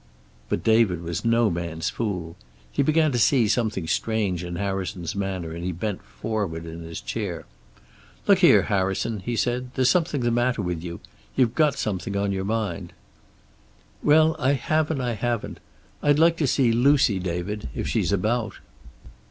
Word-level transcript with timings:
But 0.49 0.63
David 0.63 1.03
was 1.03 1.23
no 1.23 1.51
man's 1.51 1.91
fool. 1.91 2.35
He 2.71 2.81
began 2.81 3.11
to 3.11 3.19
see 3.19 3.47
something 3.47 3.85
strange 3.85 4.43
in 4.43 4.55
Harrison's 4.55 5.15
manner, 5.15 5.51
and 5.51 5.63
he 5.63 5.71
bent 5.71 6.01
forward 6.03 6.65
in 6.65 6.81
his 6.81 6.99
chair. 7.01 7.45
"Look 8.27 8.39
here, 8.39 8.63
Harrison," 8.63 9.19
he 9.19 9.35
said, 9.35 9.69
"there's 9.75 9.91
something 9.91 10.21
the 10.21 10.31
matter 10.31 10.63
with 10.63 10.83
you. 10.83 11.01
You've 11.35 11.53
got 11.53 11.77
something 11.77 12.17
on 12.17 12.31
your 12.31 12.45
mind." 12.45 12.93
"Well, 14.01 14.35
I 14.39 14.53
have 14.53 14.89
and 14.89 15.03
I 15.03 15.11
haven't. 15.13 15.59
I'd 16.01 16.17
like 16.17 16.37
to 16.37 16.47
see 16.47 16.71
Lucy, 16.71 17.19
David, 17.19 17.69
if 17.75 17.87
she's 17.87 18.11
about." 18.11 18.55